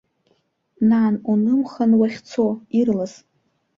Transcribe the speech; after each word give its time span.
Нан, 0.89 1.13
унымхан 1.31 1.91
уахьцо, 1.99 2.45
ирлас. 2.79 3.13